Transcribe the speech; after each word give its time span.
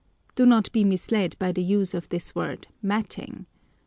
Do 0.33 0.47
not 0.47 0.71
be 0.71 0.83
misled 0.83 1.35
by 1.37 1.51
the 1.51 1.61
use 1.61 1.93
of 1.93 2.09
this 2.09 2.33
word 2.33 2.67
matting. 2.81 3.45